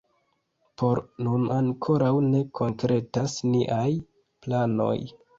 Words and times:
Por 0.81 0.99
nun 1.25 1.43
ankoraŭ 1.55 2.09
ne 2.29 2.39
konkretas 2.59 3.35
niaj 3.49 3.85
planoj. 4.47 4.97